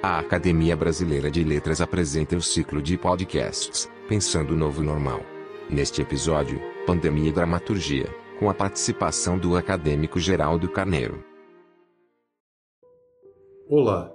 A 0.00 0.20
Academia 0.20 0.76
Brasileira 0.76 1.28
de 1.28 1.42
Letras 1.42 1.80
apresenta 1.80 2.36
o 2.36 2.40
ciclo 2.40 2.80
de 2.80 2.96
podcasts 2.96 3.90
Pensando 4.08 4.52
o 4.52 4.56
Novo 4.56 4.80
Normal. 4.80 5.22
Neste 5.68 6.00
episódio, 6.00 6.60
Pandemia 6.86 7.30
e 7.30 7.32
Dramaturgia, 7.32 8.06
com 8.38 8.48
a 8.48 8.54
participação 8.54 9.36
do 9.36 9.56
acadêmico 9.56 10.20
Geraldo 10.20 10.70
Carneiro. 10.70 11.24
Olá. 13.68 14.14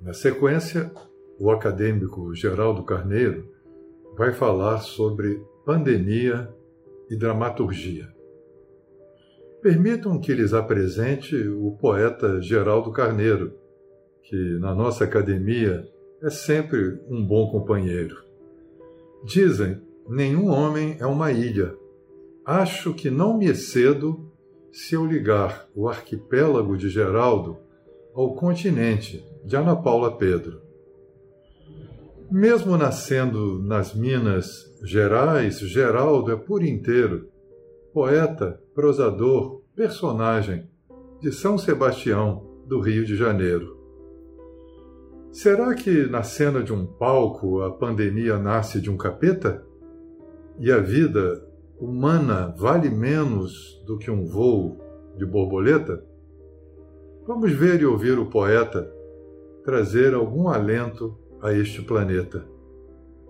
Na 0.00 0.12
sequência, 0.12 0.92
o 1.38 1.48
acadêmico 1.48 2.34
Geraldo 2.34 2.82
Carneiro 2.82 3.48
vai 4.16 4.32
falar 4.32 4.78
sobre 4.78 5.40
pandemia 5.64 6.52
e 7.08 7.16
dramaturgia. 7.16 8.08
Permitam 9.62 10.20
que 10.20 10.34
lhes 10.34 10.52
apresente 10.52 11.36
o 11.36 11.70
poeta 11.80 12.42
Geraldo 12.42 12.90
Carneiro 12.90 13.62
que 14.24 14.58
na 14.58 14.74
nossa 14.74 15.04
academia 15.04 15.88
é 16.22 16.30
sempre 16.30 17.00
um 17.08 17.24
bom 17.24 17.50
companheiro. 17.50 18.16
Dizem: 19.24 19.80
nenhum 20.08 20.48
homem 20.48 20.96
é 20.98 21.06
uma 21.06 21.30
ilha. 21.32 21.74
Acho 22.44 22.92
que 22.92 23.10
não 23.10 23.36
me 23.36 23.46
excedo 23.46 24.30
se 24.72 24.94
eu 24.94 25.06
ligar 25.06 25.68
o 25.74 25.88
arquipélago 25.88 26.76
de 26.76 26.88
Geraldo 26.88 27.56
ao 28.14 28.34
continente 28.34 29.24
de 29.44 29.56
Ana 29.56 29.76
Paula 29.76 30.16
Pedro. 30.16 30.60
Mesmo 32.30 32.76
nascendo 32.76 33.62
nas 33.62 33.94
Minas 33.94 34.74
Gerais, 34.82 35.58
Geraldo 35.60 36.32
é 36.32 36.36
por 36.36 36.64
inteiro 36.64 37.28
poeta, 37.92 38.60
prosador, 38.74 39.62
personagem 39.76 40.68
de 41.20 41.30
São 41.30 41.56
Sebastião, 41.56 42.44
do 42.66 42.80
Rio 42.80 43.04
de 43.04 43.14
Janeiro. 43.14 43.83
Será 45.34 45.74
que 45.74 46.06
na 46.06 46.22
cena 46.22 46.62
de 46.62 46.72
um 46.72 46.86
palco 46.86 47.60
a 47.62 47.72
pandemia 47.72 48.38
nasce 48.38 48.80
de 48.80 48.88
um 48.88 48.96
capeta? 48.96 49.66
E 50.60 50.70
a 50.70 50.78
vida 50.78 51.44
humana 51.76 52.54
vale 52.56 52.88
menos 52.88 53.82
do 53.84 53.98
que 53.98 54.12
um 54.12 54.24
voo 54.24 54.78
de 55.18 55.26
borboleta? 55.26 56.06
Vamos 57.26 57.50
ver 57.50 57.80
e 57.80 57.84
ouvir 57.84 58.16
o 58.16 58.26
poeta 58.26 58.88
trazer 59.64 60.14
algum 60.14 60.46
alento 60.46 61.18
a 61.42 61.52
este 61.52 61.82
planeta. 61.82 62.46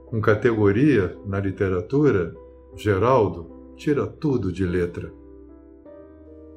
Com 0.04 0.20
categoria 0.20 1.16
na 1.24 1.40
literatura, 1.40 2.34
Geraldo 2.76 3.72
tira 3.76 4.06
tudo 4.06 4.52
de 4.52 4.66
letra. 4.66 5.10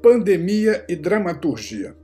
Pandemia 0.04 0.86
e 0.90 0.96
dramaturgia. 0.98 1.96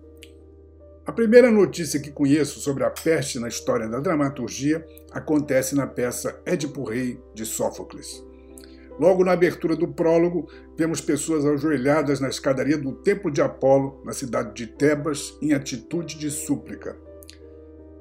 A 1.05 1.11
primeira 1.11 1.51
notícia 1.51 1.99
que 1.99 2.09
conheço 2.09 2.61
sobre 2.61 2.85
a 2.85 2.89
peste 2.89 3.37
na 3.37 3.49
história 3.49 3.89
da 3.89 3.99
dramaturgia 3.99 4.87
acontece 5.11 5.75
na 5.75 5.85
peça 5.85 6.41
Édipo 6.45 6.81
Rei 6.85 7.19
de 7.33 7.45
Sófocles. 7.45 8.23
Logo 8.97 9.25
na 9.25 9.33
abertura 9.33 9.75
do 9.75 9.85
prólogo, 9.85 10.47
vemos 10.77 11.01
pessoas 11.01 11.45
ajoelhadas 11.45 12.21
na 12.21 12.29
escadaria 12.29 12.77
do 12.77 12.93
Templo 12.93 13.29
de 13.29 13.41
Apolo, 13.41 14.01
na 14.05 14.13
cidade 14.13 14.53
de 14.53 14.65
Tebas, 14.65 15.37
em 15.41 15.51
atitude 15.51 16.17
de 16.17 16.31
súplica. 16.31 16.95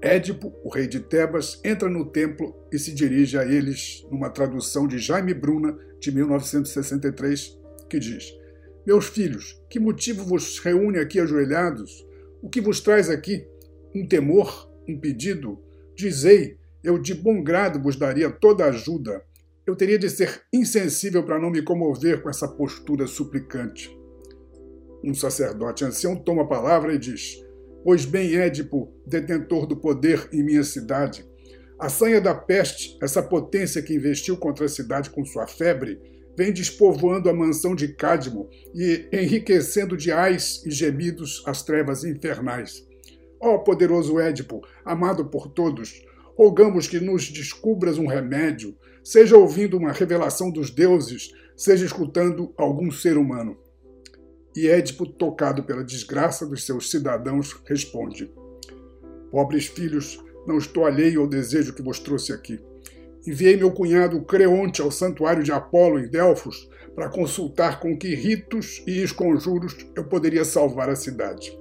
Édipo, 0.00 0.54
o 0.62 0.68
rei 0.68 0.86
de 0.86 1.00
Tebas, 1.00 1.60
entra 1.64 1.88
no 1.88 2.04
templo 2.04 2.54
e 2.70 2.78
se 2.78 2.94
dirige 2.94 3.36
a 3.36 3.44
eles 3.44 4.06
numa 4.12 4.30
tradução 4.30 4.86
de 4.86 4.98
Jaime 4.98 5.34
Bruna, 5.34 5.76
de 5.98 6.12
1963, 6.12 7.58
que 7.90 7.98
diz: 7.98 8.32
Meus 8.86 9.06
filhos, 9.06 9.60
que 9.68 9.80
motivo 9.80 10.24
vos 10.24 10.60
reúne 10.60 10.98
aqui 10.98 11.18
ajoelhados? 11.18 12.06
O 12.42 12.50
que 12.50 12.60
vos 12.60 12.80
traz 12.80 13.08
aqui? 13.08 13.46
Um 13.94 14.04
temor? 14.04 14.68
Um 14.88 14.98
pedido? 14.98 15.62
Dizei, 15.94 16.58
eu 16.82 16.98
de 16.98 17.14
bom 17.14 17.40
grado 17.40 17.80
vos 17.80 17.94
daria 17.94 18.28
toda 18.28 18.64
a 18.64 18.68
ajuda. 18.68 19.22
Eu 19.64 19.76
teria 19.76 19.96
de 19.96 20.10
ser 20.10 20.42
insensível 20.52 21.24
para 21.24 21.38
não 21.38 21.50
me 21.50 21.62
comover 21.62 22.20
com 22.20 22.28
essa 22.28 22.48
postura 22.48 23.06
suplicante. 23.06 23.96
Um 25.04 25.14
sacerdote 25.14 25.84
ancião 25.84 26.16
toma 26.16 26.42
a 26.42 26.48
palavra 26.48 26.92
e 26.92 26.98
diz: 26.98 27.40
Pois 27.84 28.04
bem, 28.04 28.34
Édipo, 28.34 28.92
detentor 29.06 29.64
do 29.64 29.76
poder 29.76 30.28
em 30.32 30.42
minha 30.42 30.64
cidade, 30.64 31.24
a 31.78 31.88
sanha 31.88 32.20
da 32.20 32.34
peste, 32.34 32.98
essa 33.00 33.22
potência 33.22 33.82
que 33.82 33.94
investiu 33.94 34.36
contra 34.36 34.66
a 34.66 34.68
cidade 34.68 35.10
com 35.10 35.24
sua 35.24 35.46
febre, 35.46 36.00
vem 36.36 36.52
despovoando 36.52 37.28
a 37.28 37.34
mansão 37.34 37.74
de 37.74 37.88
Cádmo 37.88 38.48
e 38.74 39.08
enriquecendo 39.12 39.96
de 39.96 40.10
ais 40.10 40.62
e 40.64 40.70
gemidos 40.70 41.42
as 41.46 41.62
trevas 41.62 42.04
infernais. 42.04 42.86
Ó 43.40 43.58
poderoso 43.58 44.20
Édipo, 44.20 44.62
amado 44.84 45.26
por 45.26 45.48
todos, 45.48 46.04
rogamos 46.36 46.86
que 46.86 47.00
nos 47.00 47.28
descubras 47.28 47.98
um 47.98 48.06
remédio, 48.06 48.76
seja 49.02 49.36
ouvindo 49.36 49.76
uma 49.76 49.92
revelação 49.92 50.50
dos 50.50 50.70
deuses, 50.70 51.32
seja 51.56 51.84
escutando 51.84 52.52
algum 52.56 52.90
ser 52.90 53.16
humano. 53.16 53.58
E 54.54 54.68
Édipo, 54.68 55.06
tocado 55.06 55.64
pela 55.64 55.82
desgraça 55.82 56.46
dos 56.46 56.64
seus 56.64 56.90
cidadãos, 56.90 57.60
responde: 57.66 58.30
Pobres 59.30 59.66
filhos, 59.66 60.22
não 60.46 60.58
estou 60.58 60.84
alheio 60.84 61.22
ao 61.22 61.26
desejo 61.26 61.74
que 61.74 61.82
vos 61.82 61.98
trouxe 61.98 62.32
aqui. 62.32 62.60
Enviei 63.24 63.56
meu 63.56 63.70
cunhado 63.70 64.20
Creonte 64.22 64.82
ao 64.82 64.90
santuário 64.90 65.44
de 65.44 65.52
Apolo 65.52 66.00
em 66.00 66.08
Delfos 66.08 66.68
para 66.94 67.08
consultar 67.08 67.78
com 67.78 67.96
que 67.96 68.14
ritos 68.16 68.82
e 68.84 69.02
esconjuros 69.02 69.76
eu 69.94 70.04
poderia 70.04 70.44
salvar 70.44 70.90
a 70.90 70.96
cidade. 70.96 71.56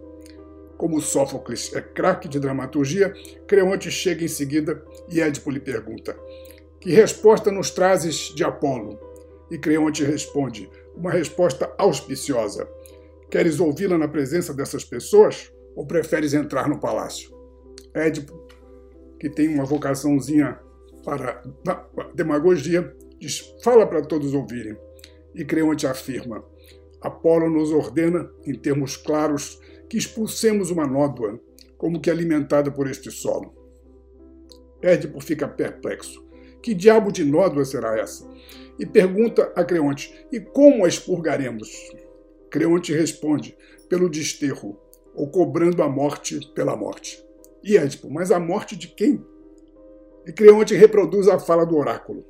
Como 0.76 1.00
Sófocles 1.00 1.72
é 1.76 1.82
craque 1.82 2.28
de 2.28 2.40
dramaturgia, 2.40 3.14
Creonte 3.48 3.92
chega 3.92 4.26
em 4.26 4.28
seguida 4.28 4.84
e 5.08 5.22
Édipo 5.22 5.52
lhe 5.52 5.60
pergunta: 5.60 6.18
Que 6.80 6.92
resposta 6.92 7.52
nos 7.52 7.70
trazes 7.70 8.34
de 8.34 8.44
Apolo? 8.44 9.00
E 9.52 9.60
Creonte 9.60 10.04
responde: 10.04 10.68
Uma 10.96 11.12
resposta 11.12 11.72
auspiciosa. 11.78 12.68
Queres 13.30 13.60
ouvi-la 13.60 14.00
na 14.00 14.08
presença 14.08 14.52
dessas 14.52 14.84
pessoas 14.84 15.54
ou 15.76 15.86
preferes 15.86 16.34
entrar 16.34 16.68
no 16.68 16.80
palácio? 16.80 17.30
Édipo, 17.94 18.48
que 19.20 19.30
tem 19.30 19.48
uma 19.48 19.64
vocaçãozinha 19.64 20.60
para 21.04 21.42
demagogia, 22.14 22.96
diz, 23.20 23.40
fala 23.64 23.86
para 23.86 24.02
todos 24.02 24.34
ouvirem. 24.34 24.78
E 25.34 25.46
Creonte 25.46 25.88
afirma, 25.88 26.44
Apolo 27.02 27.50
nos 27.50 27.72
ordena, 27.72 28.30
em 28.46 28.54
termos 28.54 28.96
claros, 28.96 29.60
que 29.90 29.98
expulsemos 29.98 30.70
uma 30.70 30.86
nódoa, 30.86 31.40
como 31.78 32.00
que 32.00 32.12
alimentada 32.12 32.72
por 32.72 32.88
este 32.88 33.10
solo. 33.10 33.54
Édipo 34.82 35.20
fica 35.20 35.48
perplexo. 35.48 36.24
Que 36.62 36.76
diabo 36.76 37.12
de 37.12 37.24
nódoa 37.24 37.66
será 37.66 38.00
essa? 38.00 38.30
E 38.78 38.86
pergunta 38.86 39.52
a 39.56 39.64
Creonte, 39.64 40.14
e 40.32 40.40
como 40.40 40.86
a 40.86 40.88
expurgaremos? 40.88 41.70
Creonte 42.52 42.94
responde, 42.94 43.58
pelo 43.90 44.10
desterro, 44.10 44.80
ou 45.16 45.30
cobrando 45.30 45.82
a 45.82 45.90
morte 45.90 46.40
pela 46.54 46.76
morte. 46.76 47.24
E 47.64 47.78
Édipo, 47.78 48.10
mas 48.12 48.32
a 48.32 48.40
morte 48.40 48.76
de 48.76 48.88
quem? 48.88 49.26
E 50.26 50.32
Creonte 50.32 50.76
reproduz 50.76 51.28
a 51.28 51.40
fala 51.40 51.66
do 51.66 51.76
oráculo, 51.76 52.26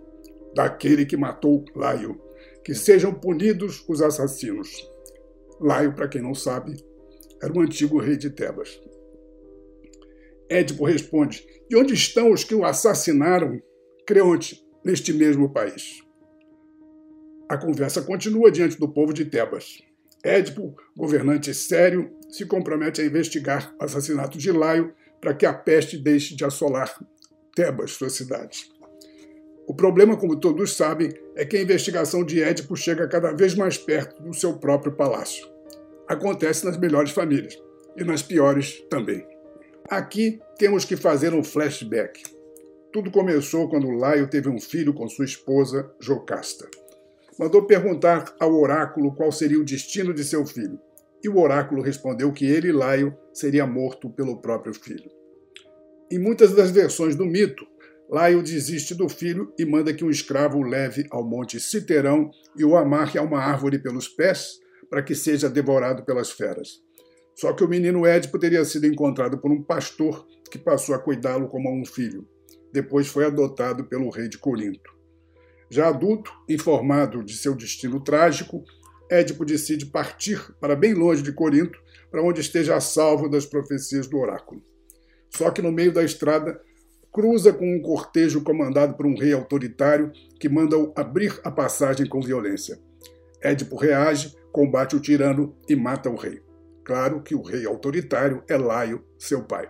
daquele 0.56 1.06
que 1.06 1.18
matou 1.18 1.66
Laio, 1.75 2.19
que 2.63 2.74
sejam 2.74 3.13
punidos 3.13 3.84
os 3.88 4.02
assassinos. 4.02 4.90
Laio, 5.59 5.94
para 5.94 6.07
quem 6.07 6.22
não 6.22 6.34
sabe, 6.34 6.75
era 7.41 7.52
o 7.52 7.59
antigo 7.59 8.00
rei 8.00 8.16
de 8.16 8.29
Tebas. 8.29 8.81
Édipo 10.50 10.85
responde: 10.85 11.46
E 11.69 11.75
onde 11.75 11.94
estão 11.94 12.31
os 12.31 12.44
que 12.44 12.56
o 12.56 12.66
assassinaram? 12.66 13.62
Creonte, 14.06 14.66
neste 14.84 15.13
mesmo 15.13 15.52
país. 15.52 16.02
A 17.50 17.58
conversa 17.58 18.02
continua 18.02 18.52
diante 18.52 18.79
do 18.79 18.88
povo 18.88 19.13
de 19.13 19.25
Tebas. 19.25 19.81
Édipo, 20.23 20.75
governante 20.96 21.53
sério, 21.53 22.12
se 22.29 22.46
compromete 22.46 23.02
a 23.02 23.06
investigar 23.06 23.75
o 23.79 23.84
assassinato 23.84 24.38
de 24.38 24.52
Laio 24.52 24.93
para 25.20 25.34
que 25.34 25.46
a 25.46 25.53
peste 25.53 25.97
deixe 25.97 26.35
de 26.35 26.46
assolar 26.46 26.96
Tebas, 27.56 27.92
sua 27.92 28.09
cidade. 28.09 28.70
O 29.68 29.74
problema, 29.74 30.18
como 30.18 30.40
todos 30.40 30.76
sabem, 30.76 31.14
é 31.36 31.46
que 31.46 31.58
a 31.58 31.62
investigação 31.62 32.24
de 32.24 32.42
Édipo 32.42 32.76
chega 32.76 33.08
cada 33.08 33.32
vez 33.32 33.56
mais 33.56 33.78
perto 33.78 34.22
do 34.22 34.34
seu 34.34 34.58
próprio 34.58 34.92
palácio. 34.92 35.48
Acontece 36.08 36.66
nas 36.66 36.78
melhores 36.78 37.12
famílias 37.12 37.58
e 37.96 38.03
nas 38.03 38.22
piores 38.22 38.82
também. 38.90 39.26
Aqui 39.90 40.42
temos 40.58 40.86
que 40.86 40.98
fazer 40.98 41.34
um 41.34 41.44
flashback. 41.44 42.24
Tudo 42.92 43.12
começou 43.12 43.70
quando 43.70 43.90
Laio 43.92 44.30
teve 44.30 44.50
um 44.50 44.59
filho 44.59 44.94
com 44.94 45.08
sua 45.08 45.26
esposa, 45.26 45.90
Jocasta. 46.00 46.70
Mandou 47.40 47.66
perguntar 47.66 48.36
ao 48.40 48.53
oráculo 48.53 49.16
qual 49.16 49.32
seria 49.32 49.59
o 49.59 49.66
destino 49.66 50.14
de 50.14 50.24
seu 50.24 50.46
filho. 50.46 50.80
E 51.24 51.30
o 51.30 51.40
oráculo 51.40 51.82
respondeu 51.82 52.32
que 52.34 52.46
ele, 52.46 52.72
Laio, 52.72 53.18
seria 53.34 53.66
morto 53.66 54.09
pelo 54.09 54.42
próprio 54.42 54.74
filho. 54.74 55.09
Em 56.11 56.19
muitas 56.19 56.53
das 56.53 56.72
versões 56.72 57.16
do 57.16 57.25
mito, 57.25 57.66
Laio 58.09 58.43
desiste 58.43 58.93
do 58.93 59.08
filho 59.08 59.53
e 59.58 59.66
manda 59.66 59.93
que 59.93 60.03
um 60.03 60.09
escravo 60.09 60.58
o 60.58 60.63
leve 60.63 61.08
ao 61.09 61.23
monte 61.23 61.58
Citerão 61.58 62.29
e 62.58 62.66
o 62.66 62.75
amarre 62.75 63.17
a 63.17 63.22
uma 63.22 63.40
árvore 63.40 63.79
pelos 63.79 64.09
pés 64.09 64.59
para 64.90 65.02
que 65.02 65.16
seja 65.16 65.49
devorado 65.49 66.03
pelas 66.03 66.29
feras. 66.29 66.81
Só 67.34 67.53
que 67.53 67.63
o 67.63 67.69
menino 67.69 68.05
Édipo 68.05 68.37
teria 68.37 68.66
sido 68.66 68.85
encontrado 68.85 69.37
por 69.37 69.49
um 69.49 69.63
pastor 69.63 70.28
que 70.52 70.59
passou 70.59 70.93
a 70.93 70.99
cuidá-lo 70.99 71.47
como 71.47 71.69
a 71.69 71.72
um 71.72 71.85
filho. 71.85 72.28
Depois 72.73 73.07
foi 73.07 73.23
adotado 73.23 73.85
pelo 73.85 74.09
rei 74.09 74.28
de 74.28 74.37
Corinto. 74.37 74.91
Já 75.69 75.87
adulto, 75.87 76.34
informado 76.49 77.23
de 77.23 77.37
seu 77.37 77.55
destino 77.55 78.03
trágico, 78.03 78.66
Édipo 79.09 79.46
decide 79.46 79.85
partir 79.85 80.53
para 80.59 80.75
bem 80.75 80.93
longe 80.93 81.22
de 81.22 81.31
Corinto, 81.31 81.79
para 82.11 82.22
onde 82.22 82.41
esteja 82.41 82.75
a 82.75 82.81
salvo 82.81 83.29
das 83.29 83.46
profecias 83.46 84.07
do 84.07 84.17
oráculo. 84.17 84.61
Só 85.35 85.49
que 85.49 85.61
no 85.61 85.72
meio 85.72 85.93
da 85.93 86.03
estrada 86.03 86.59
cruza 87.11 87.51
com 87.51 87.75
um 87.75 87.81
cortejo 87.81 88.41
comandado 88.41 88.95
por 88.95 89.05
um 89.05 89.17
rei 89.17 89.33
autoritário 89.33 90.11
que 90.39 90.47
manda-o 90.47 90.93
abrir 90.95 91.39
a 91.43 91.51
passagem 91.51 92.07
com 92.07 92.22
violência. 92.22 92.79
Édipo 93.41 93.75
reage, 93.75 94.35
combate 94.51 94.95
o 94.95 94.99
tirano 94.99 95.55
e 95.67 95.75
mata 95.75 96.09
o 96.09 96.16
rei. 96.16 96.41
Claro 96.83 97.22
que 97.22 97.35
o 97.35 97.41
rei 97.41 97.66
autoritário 97.66 98.43
é 98.47 98.57
Laio, 98.57 99.03
seu 99.17 99.43
pai. 99.43 99.69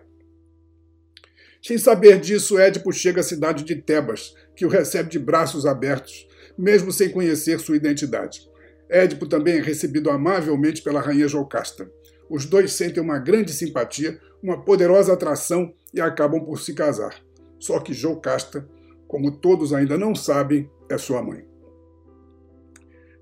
Sem 1.61 1.77
saber 1.77 2.19
disso, 2.19 2.57
Édipo 2.57 2.91
chega 2.91 3.21
à 3.21 3.23
cidade 3.23 3.63
de 3.63 3.75
Tebas, 3.75 4.33
que 4.55 4.65
o 4.65 4.69
recebe 4.69 5.09
de 5.09 5.19
braços 5.19 5.65
abertos, 5.65 6.27
mesmo 6.57 6.91
sem 6.91 7.09
conhecer 7.09 7.59
sua 7.59 7.75
identidade. 7.75 8.41
Édipo 8.89 9.27
também 9.27 9.59
é 9.59 9.61
recebido 9.61 10.09
amavelmente 10.09 10.81
pela 10.81 11.01
rainha 11.01 11.27
Jocasta. 11.27 11.89
Os 12.29 12.45
dois 12.45 12.73
sentem 12.73 13.01
uma 13.01 13.19
grande 13.19 13.53
simpatia, 13.53 14.19
uma 14.41 14.61
poderosa 14.61 15.13
atração 15.13 15.73
e 15.93 16.01
acabam 16.01 16.43
por 16.43 16.59
se 16.59 16.73
casar. 16.73 17.15
Só 17.59 17.79
que 17.79 17.93
Jocasta, 17.93 18.67
como 19.07 19.31
todos 19.31 19.73
ainda 19.73 19.97
não 19.97 20.15
sabem, 20.15 20.69
é 20.89 20.97
sua 20.97 21.21
mãe. 21.21 21.45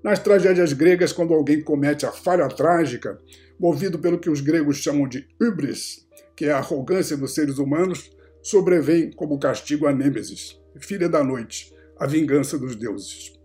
Nas 0.02 0.18
tragédias 0.18 0.72
gregas, 0.72 1.12
quando 1.12 1.34
alguém 1.34 1.62
comete 1.62 2.06
a 2.06 2.12
falha 2.12 2.48
trágica, 2.48 3.20
movido 3.58 3.98
pelo 3.98 4.18
que 4.18 4.30
os 4.30 4.40
gregos 4.40 4.78
chamam 4.78 5.06
de 5.06 5.28
hubris, 5.40 6.06
que 6.34 6.46
é 6.46 6.52
a 6.52 6.58
arrogância 6.58 7.16
dos 7.16 7.34
seres 7.34 7.58
humanos, 7.58 8.10
sobrevém 8.42 9.12
como 9.12 9.38
castigo 9.38 9.86
a 9.86 9.92
Nêmesis, 9.92 10.58
filha 10.80 11.08
da 11.08 11.22
noite, 11.22 11.74
a 11.98 12.06
vingança 12.06 12.58
dos 12.58 12.74
deuses. 12.74 13.38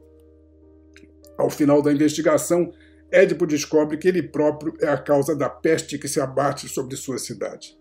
Ao 1.37 1.49
final 1.49 1.81
da 1.81 1.91
investigação, 1.91 2.71
Édipo 3.11 3.45
descobre 3.45 3.97
que 3.97 4.07
ele 4.07 4.23
próprio 4.23 4.73
é 4.79 4.87
a 4.87 4.97
causa 4.97 5.35
da 5.35 5.49
peste 5.49 5.97
que 5.97 6.07
se 6.07 6.19
abate 6.19 6.67
sobre 6.67 6.95
sua 6.95 7.17
cidade. 7.17 7.77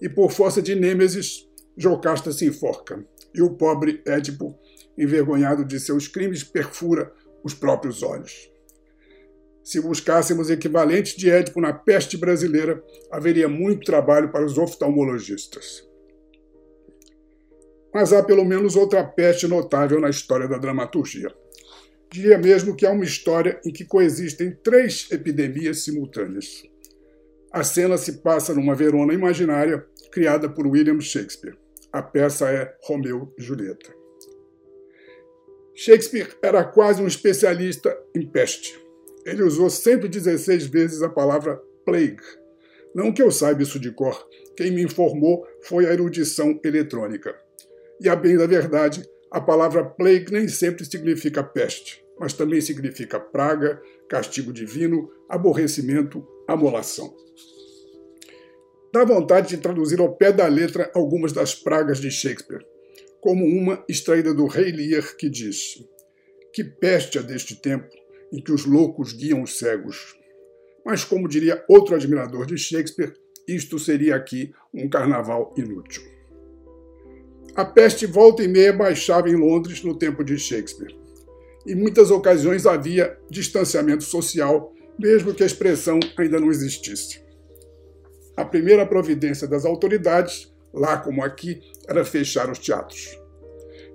E 0.00 0.08
por 0.08 0.30
força 0.30 0.60
de 0.60 0.74
Nêmesis, 0.74 1.48
Jocasta 1.76 2.32
se 2.32 2.46
enforca, 2.46 3.04
e 3.34 3.40
o 3.40 3.54
pobre 3.54 4.02
Édipo, 4.04 4.58
envergonhado 4.96 5.64
de 5.64 5.78
seus 5.78 6.08
crimes, 6.08 6.42
perfura 6.42 7.12
os 7.44 7.54
próprios 7.54 8.02
olhos. 8.02 8.50
Se 9.62 9.80
buscássemos 9.80 10.50
equivalentes 10.50 11.14
de 11.14 11.30
Édipo 11.30 11.60
na 11.60 11.72
peste 11.72 12.16
brasileira, 12.16 12.82
haveria 13.10 13.48
muito 13.48 13.84
trabalho 13.84 14.30
para 14.30 14.44
os 14.44 14.56
oftalmologistas. 14.56 15.86
Mas 17.92 18.12
há 18.12 18.22
pelo 18.22 18.44
menos 18.44 18.76
outra 18.76 19.04
peste 19.04 19.46
notável 19.46 20.00
na 20.00 20.10
história 20.10 20.48
da 20.48 20.58
dramaturgia. 20.58 21.34
Diria 22.10 22.38
mesmo 22.38 22.74
que 22.74 22.86
há 22.86 22.90
uma 22.90 23.04
história 23.04 23.60
em 23.64 23.72
que 23.72 23.84
coexistem 23.84 24.56
três 24.62 25.08
epidemias 25.10 25.84
simultâneas. 25.84 26.62
A 27.52 27.62
cena 27.62 27.96
se 27.96 28.18
passa 28.18 28.54
numa 28.54 28.74
Verona 28.74 29.12
imaginária 29.12 29.86
criada 30.10 30.48
por 30.48 30.66
William 30.66 31.00
Shakespeare. 31.00 31.56
A 31.92 32.02
peça 32.02 32.50
é 32.50 32.74
Romeu 32.82 33.32
e 33.38 33.42
Julieta. 33.42 33.94
Shakespeare 35.74 36.36
era 36.42 36.64
quase 36.64 37.02
um 37.02 37.06
especialista 37.06 37.96
em 38.14 38.26
peste. 38.26 38.78
Ele 39.24 39.42
usou 39.42 39.70
116 39.70 40.66
vezes 40.66 41.02
a 41.02 41.08
palavra 41.08 41.60
plague. 41.84 42.22
Não 42.94 43.12
que 43.12 43.22
eu 43.22 43.30
saiba 43.30 43.62
isso 43.62 43.78
de 43.78 43.92
cor, 43.92 44.26
quem 44.56 44.72
me 44.72 44.82
informou 44.82 45.46
foi 45.62 45.86
a 45.86 45.92
erudição 45.92 46.58
eletrônica. 46.64 47.38
E 48.00 48.08
a 48.08 48.16
bem 48.16 48.36
da 48.36 48.46
verdade, 48.46 49.04
a 49.30 49.40
palavra 49.40 49.84
plague 49.84 50.32
nem 50.32 50.48
sempre 50.48 50.84
significa 50.84 51.42
peste, 51.42 52.02
mas 52.18 52.32
também 52.32 52.60
significa 52.60 53.20
praga, 53.20 53.80
castigo 54.08 54.52
divino, 54.52 55.10
aborrecimento, 55.28 56.26
amolação. 56.46 57.14
Dá 58.92 59.04
vontade 59.04 59.48
de 59.48 59.58
traduzir 59.58 60.00
ao 60.00 60.16
pé 60.16 60.32
da 60.32 60.46
letra 60.46 60.90
algumas 60.94 61.32
das 61.32 61.54
pragas 61.54 61.98
de 61.98 62.10
Shakespeare, 62.10 62.64
como 63.20 63.44
uma 63.44 63.84
extraída 63.88 64.32
do 64.32 64.46
Rei 64.46 64.72
Lear 64.72 65.14
que 65.16 65.28
diz: 65.28 65.84
Que 66.54 66.64
peste 66.64 67.18
a 67.18 67.22
deste 67.22 67.60
tempo 67.60 67.88
em 68.32 68.42
que 68.42 68.52
os 68.52 68.64
loucos 68.64 69.12
guiam 69.12 69.42
os 69.42 69.58
cegos. 69.58 70.16
Mas, 70.84 71.04
como 71.04 71.28
diria 71.28 71.62
outro 71.68 71.94
admirador 71.94 72.46
de 72.46 72.56
Shakespeare, 72.56 73.12
isto 73.46 73.78
seria 73.78 74.16
aqui 74.16 74.52
um 74.72 74.88
carnaval 74.88 75.54
inútil. 75.56 76.02
A 77.58 77.64
peste 77.64 78.06
volta 78.06 78.40
e 78.40 78.46
meia 78.46 78.72
baixava 78.72 79.28
em 79.28 79.34
Londres 79.34 79.82
no 79.82 79.92
tempo 79.92 80.22
de 80.22 80.38
Shakespeare. 80.38 80.96
Em 81.66 81.74
muitas 81.74 82.08
ocasiões 82.08 82.66
havia 82.66 83.18
distanciamento 83.28 84.04
social, 84.04 84.72
mesmo 84.96 85.34
que 85.34 85.42
a 85.42 85.46
expressão 85.46 85.98
ainda 86.16 86.38
não 86.38 86.52
existisse. 86.52 87.20
A 88.36 88.44
primeira 88.44 88.86
providência 88.86 89.48
das 89.48 89.64
autoridades, 89.64 90.54
lá 90.72 90.98
como 90.98 91.20
aqui, 91.24 91.60
era 91.88 92.04
fechar 92.04 92.48
os 92.48 92.60
teatros. 92.60 93.18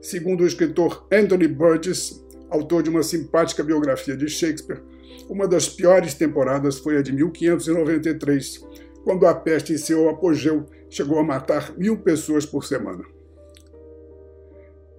Segundo 0.02 0.42
o 0.42 0.48
escritor 0.48 1.08
Anthony 1.10 1.48
Burgess, 1.48 2.22
autor 2.50 2.84
de 2.84 2.90
uma 2.90 3.02
simpática 3.02 3.64
biografia 3.64 4.18
de 4.18 4.28
Shakespeare, 4.28 4.84
uma 5.30 5.48
das 5.48 5.70
piores 5.70 6.16
temporadas 6.16 6.80
foi 6.80 6.98
a 6.98 7.02
de 7.02 7.14
1593, 7.14 8.60
quando 9.06 9.26
a 9.26 9.34
peste 9.34 9.72
em 9.72 9.78
seu 9.78 10.10
apogeu 10.10 10.66
chegou 10.90 11.18
a 11.18 11.24
matar 11.24 11.74
mil 11.78 11.98
pessoas 12.00 12.46
por 12.46 12.66
semana. 12.66 13.06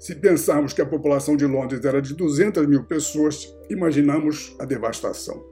Se 0.04 0.14
pensarmos 0.14 0.74
que 0.74 0.82
a 0.82 0.86
população 0.86 1.34
de 1.34 1.46
Londres 1.46 1.82
era 1.82 2.02
de 2.02 2.12
200 2.12 2.66
mil 2.66 2.84
pessoas, 2.84 3.56
imaginamos 3.70 4.54
a 4.58 4.66
devastação. 4.66 5.42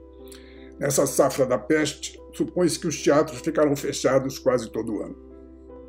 Nessa 0.79 1.07
safra 1.07 1.43
da 1.43 1.57
peste, 1.57 2.21
supõe-se 2.33 2.79
que 2.79 2.85
os 2.85 3.01
teatros 3.01 3.41
ficaram 3.41 3.75
fechados 3.75 4.37
quase 4.37 4.71
todo 4.71 4.93
o 4.93 5.01
ano. 5.01 5.17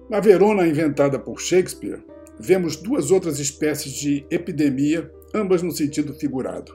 Na 0.09 0.19
Verona 0.19 0.67
inventada 0.67 1.19
por 1.19 1.43
Shakespeare, 1.43 2.03
vemos 2.41 2.77
duas 2.77 3.11
outras 3.11 3.39
espécies 3.39 3.93
de 3.93 4.27
epidemia, 4.31 5.13
ambas 5.35 5.61
no 5.61 5.71
sentido 5.71 6.15
figurado. 6.15 6.75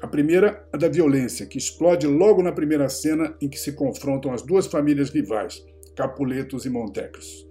A 0.00 0.06
primeira, 0.06 0.64
a 0.72 0.76
da 0.76 0.86
violência, 0.86 1.46
que 1.46 1.58
explode 1.58 2.06
logo 2.06 2.44
na 2.44 2.52
primeira 2.52 2.88
cena 2.88 3.36
em 3.40 3.48
que 3.48 3.58
se 3.58 3.72
confrontam 3.72 4.32
as 4.32 4.42
duas 4.42 4.68
famílias 4.68 5.10
rivais, 5.10 5.66
Capuletos 5.96 6.64
e 6.64 6.70
Montecos. 6.70 7.44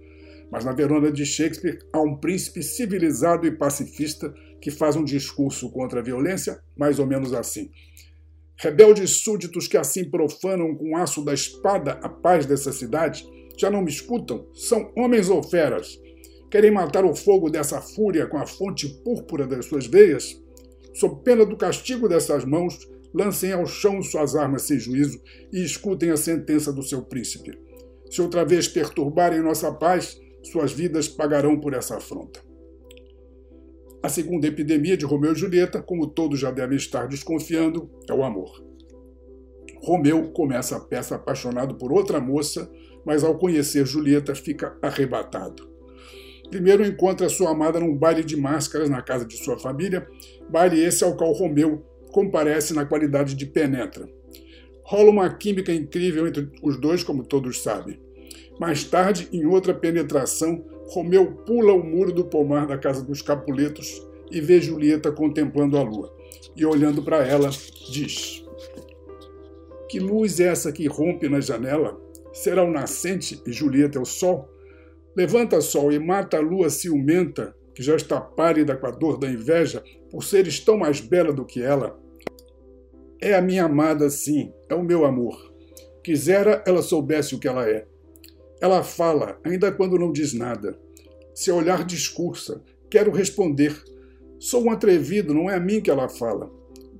Mas 0.54 0.64
na 0.64 0.70
Verona 0.70 1.10
de 1.10 1.26
Shakespeare 1.26 1.80
há 1.92 2.00
um 2.00 2.16
príncipe 2.16 2.62
civilizado 2.62 3.44
e 3.44 3.50
pacifista 3.50 4.32
que 4.60 4.70
faz 4.70 4.94
um 4.94 5.02
discurso 5.02 5.68
contra 5.72 5.98
a 5.98 6.02
violência, 6.02 6.60
mais 6.78 7.00
ou 7.00 7.06
menos 7.08 7.34
assim: 7.34 7.72
Rebeldes 8.56 9.24
súditos 9.24 9.66
que 9.66 9.76
assim 9.76 10.08
profanam 10.08 10.76
com 10.76 10.92
o 10.92 10.96
aço 10.96 11.24
da 11.24 11.34
espada 11.34 11.98
a 12.00 12.08
paz 12.08 12.46
dessa 12.46 12.70
cidade, 12.70 13.28
já 13.58 13.68
não 13.68 13.82
me 13.82 13.90
escutam? 13.90 14.46
São 14.54 14.92
homens 14.96 15.28
ou 15.28 15.42
feras? 15.42 15.98
Querem 16.48 16.70
matar 16.70 17.04
o 17.04 17.16
fogo 17.16 17.50
dessa 17.50 17.80
fúria 17.80 18.28
com 18.28 18.38
a 18.38 18.46
fonte 18.46 18.88
púrpura 19.02 19.48
das 19.48 19.66
suas 19.66 19.88
veias? 19.88 20.40
Sob 20.94 21.20
pena 21.24 21.44
do 21.44 21.56
castigo 21.56 22.08
dessas 22.08 22.44
mãos, 22.44 22.78
lancem 23.12 23.50
ao 23.50 23.66
chão 23.66 24.00
suas 24.00 24.36
armas 24.36 24.62
sem 24.62 24.78
juízo 24.78 25.20
e 25.52 25.64
escutem 25.64 26.12
a 26.12 26.16
sentença 26.16 26.72
do 26.72 26.84
seu 26.84 27.02
príncipe. 27.02 27.58
Se 28.08 28.22
outra 28.22 28.44
vez 28.44 28.68
perturbarem 28.68 29.42
nossa 29.42 29.72
paz, 29.72 30.22
suas 30.44 30.72
vidas 30.72 31.08
pagarão 31.08 31.58
por 31.58 31.74
essa 31.74 31.96
afronta. 31.96 32.40
A 34.02 34.08
segunda 34.08 34.46
epidemia 34.46 34.96
de 34.96 35.04
Romeu 35.04 35.32
e 35.32 35.36
Julieta, 35.36 35.80
como 35.80 36.06
todos 36.06 36.38
já 36.38 36.50
devem 36.50 36.76
estar 36.76 37.08
desconfiando, 37.08 37.90
é 38.08 38.12
o 38.12 38.22
amor. 38.22 38.62
Romeu 39.82 40.30
começa 40.32 40.76
a 40.76 40.80
peça 40.80 41.14
apaixonado 41.14 41.76
por 41.76 41.90
outra 41.90 42.20
moça, 42.20 42.70
mas 43.04 43.24
ao 43.24 43.38
conhecer 43.38 43.86
Julieta 43.86 44.34
fica 44.34 44.76
arrebatado. 44.82 45.68
Primeiro 46.50 46.84
encontra 46.84 47.28
sua 47.28 47.50
amada 47.50 47.80
num 47.80 47.96
baile 47.96 48.22
de 48.22 48.36
máscaras 48.36 48.88
na 48.90 49.02
casa 49.02 49.24
de 49.24 49.36
sua 49.36 49.58
família, 49.58 50.06
baile 50.50 50.82
esse 50.82 51.02
ao 51.02 51.16
qual 51.16 51.32
Romeu 51.32 51.82
comparece 52.12 52.74
na 52.74 52.84
qualidade 52.84 53.34
de 53.34 53.46
penetra. 53.46 54.08
Rola 54.84 55.10
uma 55.10 55.34
química 55.34 55.72
incrível 55.72 56.28
entre 56.28 56.50
os 56.62 56.78
dois, 56.78 57.02
como 57.02 57.24
todos 57.24 57.62
sabem. 57.62 57.98
Mais 58.58 58.84
tarde, 58.84 59.28
em 59.32 59.46
outra 59.46 59.74
penetração, 59.74 60.64
Romeu 60.88 61.32
pula 61.46 61.72
o 61.72 61.82
muro 61.82 62.12
do 62.12 62.24
pomar 62.24 62.66
da 62.66 62.78
casa 62.78 63.02
dos 63.02 63.22
Capuletos 63.22 64.06
e 64.30 64.40
vê 64.40 64.60
Julieta 64.60 65.10
contemplando 65.10 65.76
a 65.76 65.82
lua. 65.82 66.14
E 66.56 66.64
olhando 66.64 67.02
para 67.02 67.26
ela, 67.26 67.50
diz: 67.90 68.44
Que 69.88 69.98
luz 69.98 70.38
é 70.40 70.44
essa 70.44 70.72
que 70.72 70.86
rompe 70.86 71.28
na 71.28 71.40
janela? 71.40 72.00
Será 72.32 72.64
o 72.64 72.70
nascente 72.70 73.40
e 73.46 73.52
Julieta 73.52 73.98
é 73.98 74.02
o 74.02 74.04
sol? 74.04 74.48
Levanta, 75.16 75.60
sol, 75.60 75.92
e 75.92 75.98
mata 75.98 76.36
a 76.36 76.40
lua 76.40 76.68
ciumenta, 76.68 77.54
que 77.74 77.82
já 77.82 77.94
está 77.94 78.20
pálida 78.20 78.76
com 78.76 78.86
a 78.86 78.90
dor 78.90 79.18
da 79.18 79.28
inveja, 79.28 79.82
por 80.10 80.24
seres 80.24 80.58
tão 80.60 80.76
mais 80.76 81.00
bela 81.00 81.32
do 81.32 81.44
que 81.44 81.62
ela. 81.62 81.98
É 83.20 83.34
a 83.34 83.40
minha 83.40 83.64
amada, 83.64 84.10
sim, 84.10 84.52
é 84.68 84.74
o 84.74 84.82
meu 84.82 85.04
amor. 85.04 85.52
Quisera 86.02 86.62
ela 86.66 86.82
soubesse 86.82 87.34
o 87.34 87.38
que 87.38 87.48
ela 87.48 87.68
é. 87.68 87.86
Ela 88.64 88.82
fala, 88.82 89.38
ainda 89.44 89.70
quando 89.70 89.98
não 89.98 90.10
diz 90.10 90.32
nada. 90.32 90.74
Seu 91.34 91.56
olhar 91.56 91.84
discursa. 91.84 92.62
Quero 92.88 93.12
responder. 93.12 93.78
Sou 94.38 94.64
um 94.64 94.70
atrevido, 94.70 95.34
não 95.34 95.50
é 95.50 95.56
a 95.56 95.60
mim 95.60 95.82
que 95.82 95.90
ela 95.90 96.08
fala. 96.08 96.50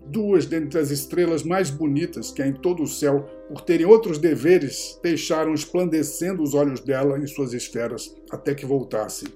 Duas 0.05 0.45
dentre 0.45 0.79
as 0.79 0.91
estrelas 0.91 1.43
mais 1.43 1.71
bonitas 1.71 2.31
que 2.31 2.43
há 2.43 2.47
em 2.47 2.53
todo 2.53 2.83
o 2.83 2.87
céu, 2.87 3.25
por 3.49 3.63
terem 3.63 3.87
outros 3.87 4.19
deveres, 4.19 5.01
deixaram 5.03 5.55
esplandecendo 5.55 6.43
os 6.43 6.53
olhos 6.53 6.81
dela 6.81 7.19
em 7.19 7.27
suas 7.27 7.55
esferas 7.55 8.15
até 8.31 8.55
que 8.55 8.67
voltassem. 8.67 9.29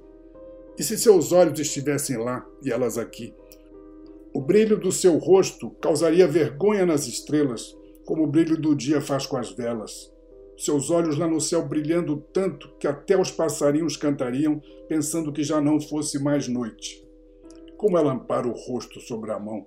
E 0.79 0.83
se 0.83 0.99
seus 0.99 1.33
olhos 1.33 1.59
estivessem 1.59 2.19
lá 2.19 2.47
e 2.63 2.71
elas 2.71 2.99
aqui? 2.99 3.33
O 4.35 4.43
brilho 4.43 4.77
do 4.77 4.93
seu 4.93 5.17
rosto 5.17 5.71
causaria 5.81 6.29
vergonha 6.29 6.85
nas 6.85 7.07
estrelas, 7.07 7.75
como 8.05 8.25
o 8.25 8.31
brilho 8.31 8.61
do 8.61 8.77
dia 8.77 9.01
faz 9.01 9.25
com 9.25 9.39
as 9.39 9.51
velas. 9.51 10.18
Seus 10.59 10.91
olhos 10.91 11.17
lá 11.17 11.29
no 11.29 11.41
céu 11.41 11.65
brilhando 11.65 12.17
tanto 12.33 12.77
que 12.79 12.88
até 12.88 13.17
os 13.17 13.31
passarinhos 13.31 13.97
cantariam, 13.97 14.61
pensando 14.88 15.33
que 15.33 15.45
já 15.45 15.61
não 15.61 15.81
fosse 15.81 16.19
mais 16.19 16.49
noite. 16.49 17.07
Como 17.77 17.97
ela 17.97 18.12
ampara 18.12 18.49
o 18.49 18.53
rosto 18.53 19.00
sobre 19.00 19.31
a 19.31 19.38
mão, 19.38 19.65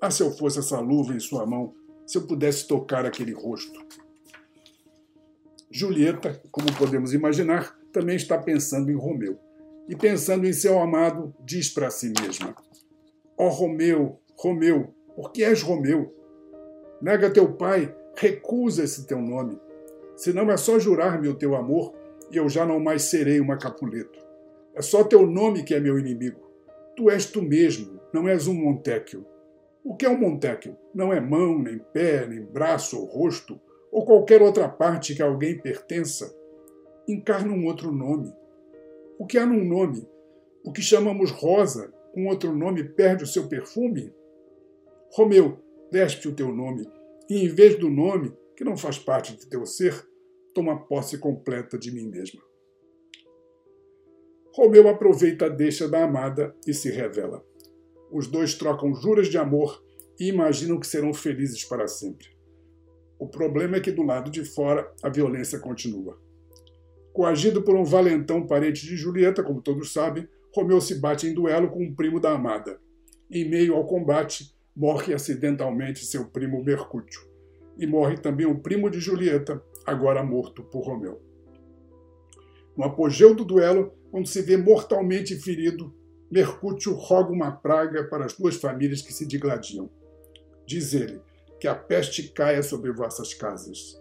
ah, 0.00 0.10
se 0.10 0.22
eu 0.22 0.30
fosse 0.32 0.58
essa 0.58 0.80
luva 0.80 1.14
em 1.14 1.20
sua 1.20 1.46
mão, 1.46 1.74
se 2.06 2.16
eu 2.16 2.26
pudesse 2.26 2.66
tocar 2.66 3.04
aquele 3.04 3.32
rosto. 3.32 3.78
Julieta, 5.70 6.42
como 6.50 6.74
podemos 6.76 7.12
imaginar, 7.12 7.78
também 7.92 8.16
está 8.16 8.38
pensando 8.38 8.90
em 8.90 8.96
Romeu. 8.96 9.38
E 9.88 9.94
pensando 9.94 10.46
em 10.46 10.52
seu 10.54 10.80
amado, 10.80 11.34
diz 11.44 11.68
para 11.68 11.90
si 11.90 12.12
mesma: 12.18 12.56
Ó 13.36 13.46
oh, 13.46 13.48
Romeu, 13.50 14.18
Romeu, 14.36 14.94
por 15.14 15.32
que 15.32 15.44
és 15.44 15.60
Romeu? 15.60 16.14
Nega 17.00 17.30
teu 17.30 17.52
pai, 17.52 17.94
recusa 18.16 18.84
esse 18.84 19.06
teu 19.06 19.20
nome. 19.20 19.60
Senão 20.22 20.48
é 20.52 20.56
só 20.56 20.78
jurar-me 20.78 21.26
o 21.26 21.34
teu 21.34 21.56
amor 21.56 21.92
e 22.30 22.36
eu 22.36 22.48
já 22.48 22.64
não 22.64 22.78
mais 22.78 23.02
serei 23.02 23.40
uma 23.40 23.56
Capuleto. 23.56 24.24
É 24.72 24.80
só 24.80 25.02
teu 25.02 25.26
nome 25.26 25.64
que 25.64 25.74
é 25.74 25.80
meu 25.80 25.98
inimigo. 25.98 26.40
Tu 26.94 27.10
és 27.10 27.26
tu 27.26 27.42
mesmo, 27.42 27.98
não 28.14 28.28
és 28.28 28.46
um 28.46 28.54
Montecchio. 28.54 29.26
O 29.82 29.96
que 29.96 30.06
é 30.06 30.08
um 30.08 30.16
Montecchio? 30.16 30.76
Não 30.94 31.12
é 31.12 31.20
mão, 31.20 31.58
nem 31.58 31.76
pé, 31.76 32.24
nem 32.24 32.40
braço 32.40 33.00
ou 33.00 33.04
rosto, 33.04 33.60
ou 33.90 34.06
qualquer 34.06 34.40
outra 34.40 34.68
parte 34.68 35.12
que 35.12 35.20
alguém 35.20 35.58
pertença. 35.58 36.32
Encarna 37.08 37.52
um 37.52 37.66
outro 37.66 37.90
nome. 37.90 38.32
O 39.18 39.26
que 39.26 39.38
há 39.38 39.44
num 39.44 39.64
nome? 39.64 40.06
O 40.64 40.70
que 40.70 40.82
chamamos 40.82 41.32
rosa, 41.32 41.92
com 42.14 42.28
outro 42.28 42.54
nome, 42.54 42.84
perde 42.84 43.24
o 43.24 43.26
seu 43.26 43.48
perfume? 43.48 44.14
Romeu, 45.10 45.58
despe 45.90 46.28
o 46.28 46.32
teu 46.32 46.54
nome, 46.54 46.88
e 47.28 47.44
em 47.44 47.48
vez 47.48 47.76
do 47.76 47.90
nome, 47.90 48.32
que 48.56 48.62
não 48.62 48.76
faz 48.76 49.00
parte 49.00 49.36
de 49.36 49.48
teu 49.48 49.66
ser, 49.66 50.11
toma 50.54 50.86
posse 50.86 51.18
completa 51.18 51.78
de 51.78 51.90
mim 51.90 52.08
mesma. 52.08 52.42
Romeu 54.54 54.86
aproveita 54.88 55.46
a 55.46 55.48
deixa 55.48 55.88
da 55.88 56.04
amada 56.04 56.54
e 56.66 56.74
se 56.74 56.90
revela. 56.90 57.44
Os 58.10 58.26
dois 58.26 58.54
trocam 58.54 58.94
juras 58.94 59.28
de 59.28 59.38
amor 59.38 59.82
e 60.20 60.28
imaginam 60.28 60.78
que 60.78 60.86
serão 60.86 61.14
felizes 61.14 61.64
para 61.64 61.88
sempre. 61.88 62.28
O 63.18 63.26
problema 63.26 63.76
é 63.76 63.80
que 63.80 63.90
do 63.90 64.02
lado 64.02 64.30
de 64.30 64.44
fora 64.44 64.92
a 65.02 65.08
violência 65.08 65.58
continua. 65.58 66.20
Coagido 67.12 67.62
por 67.62 67.74
um 67.74 67.84
valentão 67.84 68.46
parente 68.46 68.86
de 68.86 68.96
Julieta, 68.96 69.42
como 69.42 69.62
todos 69.62 69.92
sabem, 69.92 70.28
Romeu 70.54 70.80
se 70.80 70.96
bate 70.96 71.26
em 71.26 71.32
duelo 71.32 71.70
com 71.70 71.82
um 71.82 71.94
primo 71.94 72.20
da 72.20 72.32
amada. 72.32 72.78
Em 73.30 73.48
meio 73.48 73.74
ao 73.74 73.86
combate, 73.86 74.54
morre 74.76 75.14
acidentalmente 75.14 76.04
seu 76.04 76.26
primo 76.26 76.62
Mercúcio. 76.62 77.20
E 77.78 77.86
morre 77.86 78.18
também 78.18 78.46
o 78.46 78.58
primo 78.58 78.90
de 78.90 79.00
Julieta, 79.00 79.62
agora 79.86 80.22
morto 80.22 80.62
por 80.62 80.86
Romeu. 80.86 81.20
No 82.76 82.84
apogeu 82.84 83.34
do 83.34 83.44
duelo, 83.44 83.92
quando 84.10 84.26
se 84.26 84.42
vê 84.42 84.56
mortalmente 84.56 85.34
ferido, 85.36 85.94
Mercúcio 86.30 86.94
roga 86.94 87.30
uma 87.30 87.52
praga 87.52 88.04
para 88.04 88.24
as 88.24 88.32
duas 88.32 88.56
famílias 88.56 89.02
que 89.02 89.12
se 89.12 89.26
digladiam. 89.26 89.90
Diz 90.66 90.94
ele 90.94 91.20
que 91.60 91.68
a 91.68 91.74
peste 91.74 92.28
caia 92.30 92.62
sobre 92.62 92.90
vossas 92.90 93.34
casas. 93.34 94.00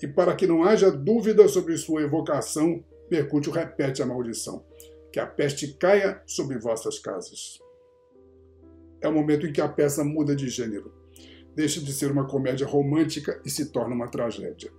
E 0.00 0.06
para 0.06 0.36
que 0.36 0.46
não 0.46 0.62
haja 0.62 0.90
dúvida 0.90 1.48
sobre 1.48 1.76
sua 1.76 2.02
evocação, 2.02 2.84
Mercúcio 3.10 3.50
repete 3.50 4.00
a 4.00 4.06
maldição: 4.06 4.64
que 5.12 5.18
a 5.18 5.26
peste 5.26 5.74
caia 5.74 6.22
sobre 6.24 6.58
vossas 6.58 6.98
casas. 6.98 7.58
É 9.00 9.08
o 9.08 9.12
momento 9.12 9.46
em 9.46 9.52
que 9.52 9.60
a 9.60 9.68
peça 9.68 10.04
muda 10.04 10.34
de 10.36 10.48
gênero. 10.48 10.92
Deixa 11.54 11.80
de 11.80 11.92
ser 11.92 12.10
uma 12.10 12.26
comédia 12.26 12.66
romântica 12.66 13.40
e 13.44 13.50
se 13.50 13.72
torna 13.72 13.94
uma 13.94 14.08
tragédia. 14.08 14.72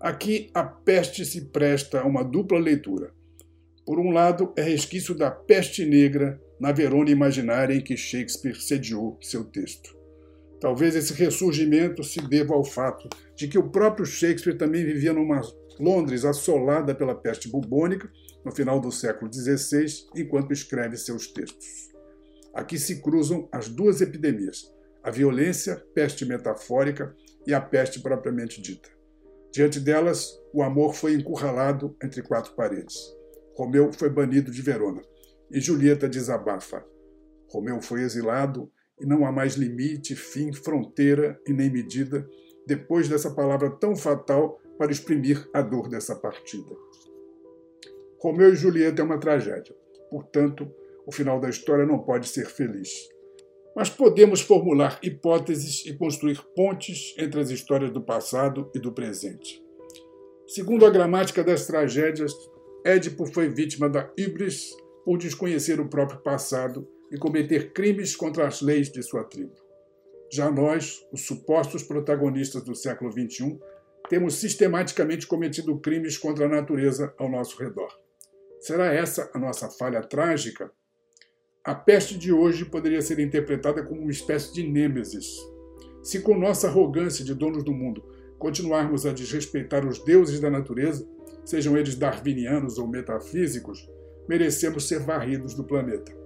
Aqui, 0.00 0.50
a 0.52 0.62
peste 0.62 1.24
se 1.24 1.46
presta 1.46 2.00
a 2.00 2.04
uma 2.04 2.22
dupla 2.22 2.58
leitura. 2.58 3.12
Por 3.84 3.98
um 3.98 4.10
lado, 4.10 4.52
é 4.56 4.62
resquício 4.62 5.14
da 5.14 5.30
peste 5.30 5.86
negra 5.86 6.40
na 6.60 6.70
Verona 6.70 7.10
imaginária 7.10 7.74
em 7.74 7.80
que 7.80 7.96
Shakespeare 7.96 8.60
sediou 8.60 9.18
seu 9.22 9.44
texto. 9.44 9.96
Talvez 10.60 10.94
esse 10.94 11.12
ressurgimento 11.12 12.02
se 12.02 12.20
deva 12.20 12.54
ao 12.54 12.64
fato 12.64 13.08
de 13.34 13.46
que 13.48 13.58
o 13.58 13.70
próprio 13.70 14.06
Shakespeare 14.06 14.56
também 14.56 14.84
vivia 14.84 15.12
numa 15.12 15.40
Londres 15.78 16.24
assolada 16.24 16.94
pela 16.94 17.14
peste 17.14 17.48
bubônica 17.48 18.10
no 18.44 18.52
final 18.52 18.80
do 18.80 18.90
século 18.90 19.32
XVI, 19.32 19.86
enquanto 20.14 20.52
escreve 20.52 20.96
seus 20.96 21.26
textos. 21.26 21.90
Aqui 22.54 22.78
se 22.78 23.02
cruzam 23.02 23.48
as 23.52 23.68
duas 23.68 24.00
epidemias, 24.00 24.72
a 25.02 25.10
violência, 25.10 25.76
peste 25.94 26.24
metafórica, 26.24 27.14
e 27.46 27.54
a 27.54 27.60
peste 27.60 28.00
propriamente 28.00 28.60
dita. 28.60 28.95
Diante 29.56 29.80
delas, 29.80 30.38
o 30.52 30.62
amor 30.62 30.94
foi 30.94 31.14
encurralado 31.14 31.96
entre 32.04 32.20
quatro 32.20 32.52
paredes. 32.52 32.94
Romeu 33.56 33.90
foi 33.90 34.10
banido 34.10 34.50
de 34.50 34.60
Verona 34.60 35.00
e 35.50 35.58
Julieta 35.58 36.06
desabafa. 36.06 36.84
Romeu 37.48 37.80
foi 37.80 38.02
exilado 38.02 38.70
e 39.00 39.06
não 39.06 39.24
há 39.24 39.32
mais 39.32 39.54
limite, 39.54 40.14
fim, 40.14 40.52
fronteira 40.52 41.40
e 41.46 41.54
nem 41.54 41.70
medida 41.70 42.28
depois 42.66 43.08
dessa 43.08 43.30
palavra 43.30 43.70
tão 43.70 43.96
fatal 43.96 44.60
para 44.76 44.92
exprimir 44.92 45.48
a 45.54 45.62
dor 45.62 45.88
dessa 45.88 46.14
partida. 46.14 46.76
Romeu 48.20 48.52
e 48.52 48.56
Julieta 48.56 49.00
é 49.00 49.04
uma 49.06 49.18
tragédia. 49.18 49.74
Portanto, 50.10 50.70
o 51.06 51.10
final 51.10 51.40
da 51.40 51.48
história 51.48 51.86
não 51.86 52.00
pode 52.00 52.28
ser 52.28 52.44
feliz. 52.44 53.08
Mas 53.76 53.90
podemos 53.90 54.40
formular 54.40 54.98
hipóteses 55.02 55.84
e 55.84 55.92
construir 55.92 56.42
pontes 56.54 57.14
entre 57.18 57.38
as 57.38 57.50
histórias 57.50 57.92
do 57.92 58.00
passado 58.00 58.70
e 58.74 58.78
do 58.78 58.90
presente. 58.90 59.62
Segundo 60.48 60.86
a 60.86 60.90
gramática 60.90 61.44
das 61.44 61.66
tragédias, 61.66 62.32
Édipo 62.86 63.26
foi 63.26 63.50
vítima 63.50 63.86
da 63.86 64.10
híbris 64.16 64.74
por 65.04 65.18
desconhecer 65.18 65.78
o 65.78 65.90
próprio 65.90 66.22
passado 66.22 66.88
e 67.12 67.18
cometer 67.18 67.74
crimes 67.74 68.16
contra 68.16 68.46
as 68.46 68.62
leis 68.62 68.90
de 68.90 69.02
sua 69.02 69.24
tribo. 69.24 69.54
Já 70.32 70.50
nós, 70.50 71.06
os 71.12 71.26
supostos 71.26 71.82
protagonistas 71.82 72.64
do 72.64 72.74
século 72.74 73.12
XXI, 73.12 73.58
temos 74.08 74.36
sistematicamente 74.36 75.26
cometido 75.26 75.78
crimes 75.80 76.16
contra 76.16 76.46
a 76.46 76.48
natureza 76.48 77.12
ao 77.18 77.28
nosso 77.28 77.62
redor. 77.62 77.92
Será 78.58 78.86
essa 78.86 79.30
a 79.34 79.38
nossa 79.38 79.68
falha 79.68 80.00
trágica? 80.00 80.72
A 81.66 81.74
peste 81.74 82.16
de 82.16 82.32
hoje 82.32 82.64
poderia 82.64 83.02
ser 83.02 83.18
interpretada 83.18 83.82
como 83.82 84.00
uma 84.00 84.10
espécie 84.12 84.54
de 84.54 84.62
nêmesis. 84.62 85.36
Se 86.00 86.20
com 86.20 86.38
nossa 86.38 86.68
arrogância 86.68 87.24
de 87.24 87.34
donos 87.34 87.64
do 87.64 87.72
mundo 87.72 88.04
continuarmos 88.38 89.04
a 89.04 89.12
desrespeitar 89.12 89.84
os 89.84 89.98
deuses 89.98 90.38
da 90.38 90.48
natureza, 90.48 91.04
sejam 91.44 91.76
eles 91.76 91.96
darwinianos 91.96 92.78
ou 92.78 92.86
metafísicos, 92.86 93.90
merecemos 94.28 94.86
ser 94.86 95.00
varridos 95.00 95.54
do 95.54 95.64
planeta. 95.64 96.16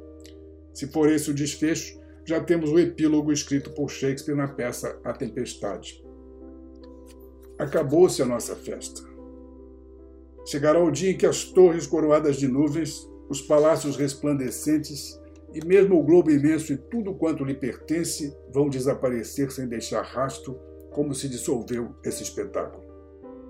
Se 0.75 0.87
for 0.89 1.11
esse 1.11 1.31
o 1.31 1.35
desfecho, 1.35 1.99
já 2.23 2.39
temos 2.39 2.71
o 2.71 2.79
epílogo 2.79 3.33
escrito 3.33 3.71
por 3.71 3.89
Shakespeare 3.89 4.37
na 4.37 4.47
peça 4.47 5.01
A 5.03 5.15
Tempestade. 5.15 6.05
Acabou-se 7.59 8.21
a 8.21 8.27
nossa 8.27 8.55
festa. 8.55 9.01
Chegará 10.45 10.85
o 10.85 10.91
dia 10.91 11.13
em 11.13 11.17
que 11.17 11.25
as 11.25 11.45
torres 11.45 11.87
coroadas 11.87 12.37
de 12.37 12.47
nuvens, 12.47 13.09
os 13.31 13.41
palácios 13.41 13.97
resplandecentes 13.97 15.19
e 15.53 15.65
mesmo 15.67 15.99
o 15.99 16.03
globo 16.03 16.31
imenso 16.31 16.73
e 16.73 16.77
tudo 16.77 17.15
quanto 17.15 17.45
lhe 17.45 17.55
pertence 17.55 18.37
vão 18.53 18.69
desaparecer 18.69 19.51
sem 19.51 19.67
deixar 19.67 20.03
rastro, 20.03 20.59
como 20.91 21.15
se 21.15 21.29
dissolveu 21.29 21.95
esse 22.05 22.23
espetáculo. 22.23 22.85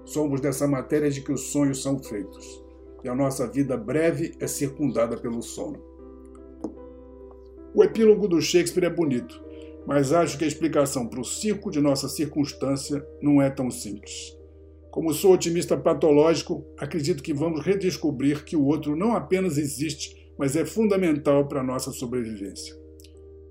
Somos 0.04 0.40
dessa 0.40 0.66
matéria 0.66 1.10
de 1.10 1.20
que 1.20 1.32
os 1.32 1.52
sonhos 1.52 1.82
são 1.82 1.98
feitos, 1.98 2.64
e 3.04 3.08
a 3.08 3.14
nossa 3.14 3.46
vida 3.46 3.76
breve 3.76 4.34
é 4.40 4.46
circundada 4.46 5.16
pelo 5.16 5.42
sono. 5.42 5.80
O 7.74 7.84
epílogo 7.84 8.26
do 8.26 8.40
Shakespeare 8.40 8.86
é 8.86 8.90
bonito, 8.90 9.42
mas 9.86 10.12
acho 10.12 10.36
que 10.36 10.44
a 10.44 10.48
explicação 10.48 11.06
para 11.06 11.20
o 11.20 11.24
circo 11.24 11.70
de 11.70 11.80
nossa 11.80 12.08
circunstância 12.08 13.06
não 13.22 13.40
é 13.40 13.48
tão 13.48 13.70
simples. 13.70 14.36
Como 14.90 15.14
sou 15.14 15.34
otimista 15.34 15.76
patológico, 15.76 16.64
acredito 16.76 17.22
que 17.22 17.32
vamos 17.32 17.64
redescobrir 17.64 18.44
que 18.44 18.56
o 18.56 18.64
outro 18.64 18.96
não 18.96 19.14
apenas 19.14 19.56
existe, 19.56 20.19
mas 20.40 20.56
é 20.56 20.64
fundamental 20.64 21.46
para 21.46 21.60
a 21.60 21.62
nossa 21.62 21.92
sobrevivência. 21.92 22.74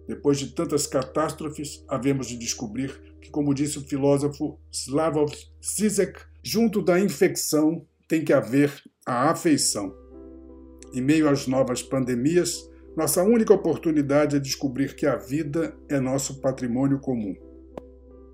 Depois 0.07 0.39
de 0.39 0.55
tantas 0.55 0.87
catástrofes, 0.87 1.85
havemos 1.87 2.25
de 2.25 2.35
descobrir 2.35 2.99
que, 3.21 3.29
como 3.29 3.53
disse 3.53 3.77
o 3.77 3.87
filósofo 3.87 4.59
Slavoj 4.71 5.31
Zizek, 5.63 6.19
junto 6.43 6.81
da 6.81 6.99
infecção 6.99 7.85
tem 8.07 8.25
que 8.25 8.33
haver 8.33 8.73
a 9.05 9.29
afeição. 9.29 9.95
Em 10.91 10.99
meio 10.99 11.29
às 11.29 11.45
novas 11.45 11.83
pandemias, 11.83 12.67
nossa 12.97 13.21
única 13.21 13.53
oportunidade 13.53 14.35
é 14.35 14.39
descobrir 14.39 14.95
que 14.95 15.05
a 15.05 15.15
vida 15.15 15.77
é 15.87 15.99
nosso 15.99 16.41
patrimônio 16.41 16.99
comum. 16.99 17.35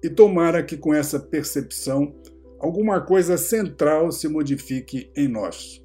E 0.01 0.09
tomara 0.09 0.63
que 0.63 0.77
com 0.77 0.93
essa 0.93 1.19
percepção 1.19 2.15
alguma 2.57 3.01
coisa 3.01 3.35
central 3.35 4.13
se 4.13 4.29
modifique 4.29 5.11
em 5.13 5.27
nós. 5.27 5.84